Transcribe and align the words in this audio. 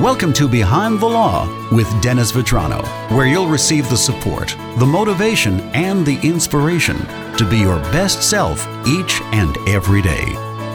Welcome 0.00 0.34
to 0.34 0.46
Behind 0.46 1.00
the 1.00 1.06
Law 1.06 1.48
with 1.72 1.90
Dennis 2.02 2.30
Vetrano, 2.30 2.84
where 3.16 3.26
you'll 3.26 3.48
receive 3.48 3.88
the 3.88 3.96
support, 3.96 4.54
the 4.76 4.84
motivation, 4.84 5.58
and 5.74 6.04
the 6.04 6.20
inspiration 6.20 6.98
to 7.38 7.48
be 7.48 7.56
your 7.56 7.78
best 7.84 8.22
self 8.22 8.68
each 8.86 9.22
and 9.32 9.56
every 9.66 10.02
day. 10.02 10.26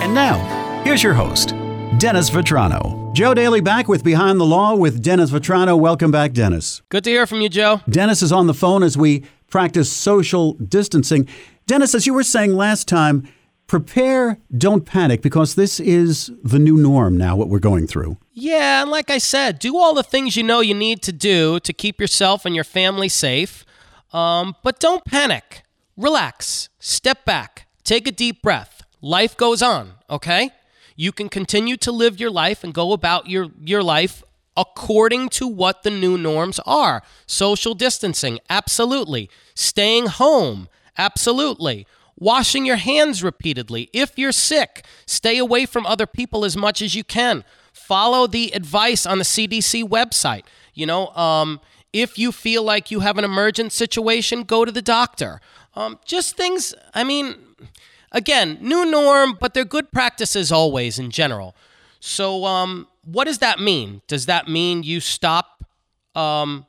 And 0.00 0.14
now, 0.14 0.38
here's 0.82 1.02
your 1.02 1.12
host, 1.12 1.50
Dennis 1.98 2.30
Vetrano. 2.30 3.12
Joe 3.12 3.34
Daly 3.34 3.60
back 3.60 3.86
with 3.86 4.02
Behind 4.02 4.40
the 4.40 4.46
Law 4.46 4.74
with 4.76 5.02
Dennis 5.02 5.30
Vetrano. 5.30 5.78
Welcome 5.78 6.10
back, 6.10 6.32
Dennis. 6.32 6.80
Good 6.88 7.04
to 7.04 7.10
hear 7.10 7.26
from 7.26 7.42
you, 7.42 7.50
Joe. 7.50 7.82
Dennis 7.90 8.22
is 8.22 8.32
on 8.32 8.46
the 8.46 8.54
phone 8.54 8.82
as 8.82 8.96
we 8.96 9.24
practice 9.50 9.92
social 9.92 10.54
distancing. 10.54 11.28
Dennis, 11.66 11.94
as 11.94 12.06
you 12.06 12.14
were 12.14 12.22
saying 12.22 12.54
last 12.54 12.88
time, 12.88 13.28
prepare, 13.66 14.38
don't 14.56 14.84
panic, 14.84 15.22
because 15.22 15.54
this 15.54 15.80
is 15.80 16.30
the 16.42 16.58
new 16.58 16.76
norm 16.76 17.16
now, 17.16 17.36
what 17.36 17.48
we're 17.48 17.58
going 17.58 17.86
through. 17.86 18.16
Yeah, 18.32 18.82
and 18.82 18.90
like 18.90 19.10
I 19.10 19.18
said, 19.18 19.58
do 19.58 19.76
all 19.76 19.94
the 19.94 20.02
things 20.02 20.36
you 20.36 20.42
know 20.42 20.60
you 20.60 20.74
need 20.74 21.02
to 21.02 21.12
do 21.12 21.60
to 21.60 21.72
keep 21.72 22.00
yourself 22.00 22.44
and 22.44 22.54
your 22.54 22.64
family 22.64 23.08
safe. 23.08 23.64
Um, 24.12 24.56
but 24.62 24.78
don't 24.78 25.04
panic. 25.04 25.62
Relax. 25.96 26.68
Step 26.78 27.24
back. 27.24 27.66
Take 27.84 28.06
a 28.06 28.12
deep 28.12 28.42
breath. 28.42 28.82
Life 29.00 29.36
goes 29.36 29.62
on, 29.62 29.92
okay? 30.08 30.50
You 30.96 31.12
can 31.12 31.28
continue 31.28 31.76
to 31.78 31.90
live 31.90 32.20
your 32.20 32.30
life 32.30 32.62
and 32.62 32.72
go 32.72 32.92
about 32.92 33.28
your, 33.28 33.48
your 33.62 33.82
life 33.82 34.22
according 34.56 35.30
to 35.30 35.48
what 35.48 35.82
the 35.82 35.90
new 35.90 36.18
norms 36.18 36.60
are. 36.66 37.02
Social 37.26 37.74
distancing, 37.74 38.38
absolutely. 38.50 39.30
Staying 39.54 40.06
home, 40.06 40.68
absolutely 40.96 41.86
washing 42.22 42.64
your 42.64 42.76
hands 42.76 43.22
repeatedly. 43.22 43.90
If 43.92 44.16
you're 44.16 44.32
sick, 44.32 44.84
stay 45.06 45.38
away 45.38 45.66
from 45.66 45.84
other 45.86 46.06
people 46.06 46.44
as 46.44 46.56
much 46.56 46.80
as 46.80 46.94
you 46.94 47.04
can. 47.04 47.44
Follow 47.72 48.26
the 48.26 48.52
advice 48.54 49.04
on 49.04 49.18
the 49.18 49.24
CDC 49.24 49.84
website. 49.88 50.44
You 50.72 50.86
know, 50.86 51.08
um, 51.08 51.60
if 51.92 52.18
you 52.18 52.32
feel 52.32 52.62
like 52.62 52.90
you 52.90 53.00
have 53.00 53.18
an 53.18 53.24
emergent 53.24 53.72
situation, 53.72 54.44
go 54.44 54.64
to 54.64 54.72
the 54.72 54.80
doctor. 54.82 55.40
Um, 55.74 55.98
just 56.04 56.36
things, 56.36 56.74
I 56.94 57.04
mean, 57.04 57.34
again, 58.12 58.58
new 58.60 58.84
norm, 58.84 59.36
but 59.40 59.52
they're 59.52 59.64
good 59.64 59.90
practices 59.90 60.52
always 60.52 60.98
in 60.98 61.10
general. 61.10 61.54
So, 62.00 62.44
um, 62.44 62.88
what 63.04 63.24
does 63.24 63.38
that 63.38 63.58
mean? 63.58 64.02
Does 64.06 64.26
that 64.26 64.48
mean 64.48 64.82
you 64.84 65.00
stop 65.00 65.64
um, 66.14 66.66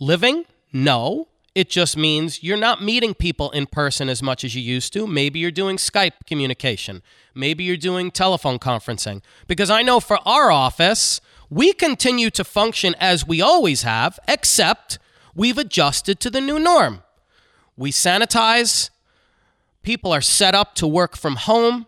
living? 0.00 0.44
No. 0.72 1.28
It 1.54 1.70
just 1.70 1.96
means 1.96 2.42
you're 2.42 2.56
not 2.56 2.82
meeting 2.82 3.14
people 3.14 3.50
in 3.52 3.66
person 3.66 4.08
as 4.08 4.22
much 4.22 4.42
as 4.42 4.56
you 4.56 4.62
used 4.62 4.92
to. 4.94 5.06
Maybe 5.06 5.38
you're 5.38 5.52
doing 5.52 5.76
Skype 5.76 6.26
communication. 6.26 7.00
Maybe 7.32 7.62
you're 7.62 7.76
doing 7.76 8.10
telephone 8.10 8.58
conferencing. 8.58 9.22
Because 9.46 9.70
I 9.70 9.82
know 9.82 10.00
for 10.00 10.18
our 10.26 10.50
office, 10.50 11.20
we 11.48 11.72
continue 11.72 12.30
to 12.30 12.42
function 12.42 12.96
as 12.98 13.24
we 13.24 13.40
always 13.40 13.82
have, 13.82 14.18
except 14.26 14.98
we've 15.32 15.58
adjusted 15.58 16.18
to 16.20 16.30
the 16.30 16.40
new 16.40 16.58
norm. 16.58 17.04
We 17.76 17.92
sanitize, 17.92 18.90
people 19.82 20.12
are 20.12 20.20
set 20.20 20.56
up 20.56 20.74
to 20.76 20.88
work 20.88 21.16
from 21.16 21.36
home. 21.36 21.86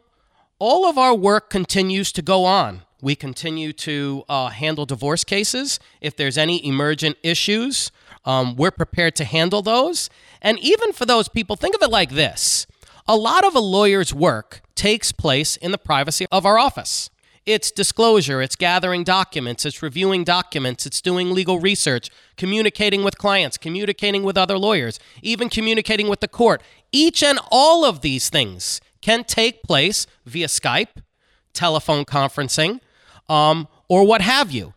All 0.61 0.87
of 0.87 0.97
our 0.97 1.15
work 1.15 1.51
continues 1.51 2.13
to 2.13 2.23
go 2.23 2.45
on. 2.45 2.83
We 3.07 3.15
continue 3.15 3.73
to 3.73 4.25
uh, 4.29 4.49
handle 4.49 4.85
divorce 4.85 5.23
cases. 5.23 5.79
If 6.01 6.17
there's 6.17 6.37
any 6.37 6.67
emergent 6.67 7.17
issues, 7.23 7.93
um, 8.25 8.57
we're 8.57 8.73
prepared 8.73 9.15
to 9.15 9.25
handle 9.25 9.63
those. 9.63 10.11
And 10.43 10.59
even 10.59 10.93
for 10.93 11.07
those 11.07 11.29
people, 11.29 11.55
think 11.55 11.77
of 11.77 11.83
it 11.83 11.91
like 11.91 12.11
this 12.11 12.67
a 13.07 13.15
lot 13.15 13.45
of 13.45 13.55
a 13.55 13.61
lawyer's 13.61 14.13
work 14.13 14.61
takes 14.75 15.13
place 15.13 15.55
in 15.57 15.71
the 15.71 15.79
privacy 15.79 16.27
of 16.33 16.45
our 16.45 16.59
office. 16.59 17.09
It's 17.45 17.71
disclosure, 17.71 18.43
it's 18.43 18.57
gathering 18.57 19.05
documents, 19.05 19.65
it's 19.65 19.85
reviewing 19.85 20.25
documents, 20.25 20.85
it's 20.85 21.01
doing 21.01 21.31
legal 21.31 21.61
research, 21.61 22.11
communicating 22.37 23.05
with 23.05 23.19
clients, 23.19 23.57
communicating 23.57 24.25
with 24.25 24.37
other 24.37 24.59
lawyers, 24.59 24.99
even 25.23 25.49
communicating 25.49 26.09
with 26.09 26.19
the 26.19 26.27
court. 26.27 26.61
Each 26.91 27.23
and 27.23 27.39
all 27.53 27.85
of 27.85 28.01
these 28.01 28.31
things 28.31 28.81
can 29.01 29.23
take 29.23 29.63
place 29.63 30.09
via 30.25 30.49
Skype, 30.49 31.05
telephone 31.53 32.05
conferencing, 32.05 32.81
um, 33.29 33.69
or 33.89 34.05
what 34.05 34.21
have 34.21 34.51
you 34.53 34.73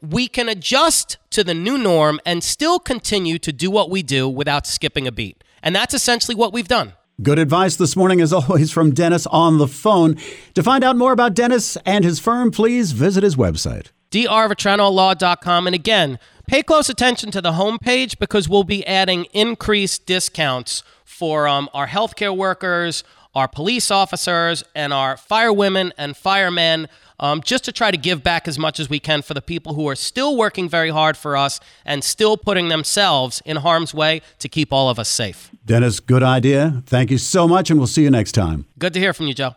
we 0.00 0.28
can 0.28 0.48
adjust 0.48 1.16
to 1.30 1.42
the 1.42 1.54
new 1.54 1.76
norm 1.76 2.20
and 2.24 2.42
still 2.42 2.78
continue 2.78 3.38
to 3.38 3.52
do 3.52 3.70
what 3.70 3.90
we 3.90 4.02
do 4.02 4.28
without 4.28 4.66
skipping 4.66 5.06
a 5.06 5.12
beat. 5.12 5.42
And 5.62 5.74
that's 5.74 5.94
essentially 5.94 6.34
what 6.34 6.52
we've 6.52 6.68
done. 6.68 6.94
Good 7.20 7.38
advice 7.38 7.76
this 7.76 7.96
morning, 7.96 8.20
as 8.20 8.32
always, 8.32 8.70
from 8.70 8.94
Dennis 8.94 9.26
on 9.26 9.58
the 9.58 9.66
phone. 9.66 10.16
To 10.54 10.62
find 10.62 10.84
out 10.84 10.96
more 10.96 11.12
about 11.12 11.34
Dennis 11.34 11.76
and 11.84 12.04
his 12.04 12.20
firm, 12.20 12.50
please 12.50 12.92
visit 12.92 13.24
his 13.24 13.36
website. 13.36 13.88
drvetranololaw.com. 14.12 15.66
And 15.66 15.74
again, 15.74 16.18
pay 16.46 16.62
close 16.62 16.88
attention 16.88 17.30
to 17.32 17.40
the 17.40 17.52
homepage 17.52 18.18
because 18.18 18.48
we'll 18.48 18.64
be 18.64 18.86
adding 18.86 19.24
increased 19.32 20.06
discounts 20.06 20.84
for 21.04 21.48
um, 21.48 21.68
our 21.74 21.88
healthcare 21.88 22.36
workers, 22.36 23.02
our 23.34 23.48
police 23.48 23.90
officers, 23.90 24.62
and 24.76 24.92
our 24.92 25.16
firewomen 25.16 25.90
and 25.98 26.16
firemen 26.16 26.86
um, 27.20 27.42
just 27.42 27.64
to 27.64 27.72
try 27.72 27.90
to 27.90 27.96
give 27.96 28.22
back 28.22 28.48
as 28.48 28.58
much 28.58 28.78
as 28.80 28.88
we 28.88 28.98
can 29.00 29.22
for 29.22 29.34
the 29.34 29.42
people 29.42 29.74
who 29.74 29.88
are 29.88 29.96
still 29.96 30.36
working 30.36 30.68
very 30.68 30.90
hard 30.90 31.16
for 31.16 31.36
us 31.36 31.60
and 31.84 32.02
still 32.04 32.36
putting 32.36 32.68
themselves 32.68 33.42
in 33.44 33.56
harm's 33.58 33.92
way 33.94 34.22
to 34.38 34.48
keep 34.48 34.72
all 34.72 34.88
of 34.88 34.98
us 34.98 35.08
safe. 35.08 35.50
Dennis, 35.64 36.00
good 36.00 36.22
idea. 36.22 36.82
Thank 36.86 37.10
you 37.10 37.18
so 37.18 37.46
much, 37.46 37.70
and 37.70 37.78
we'll 37.78 37.86
see 37.86 38.02
you 38.02 38.10
next 38.10 38.32
time. 38.32 38.66
Good 38.78 38.94
to 38.94 39.00
hear 39.00 39.12
from 39.12 39.26
you, 39.26 39.34
Joe. 39.34 39.54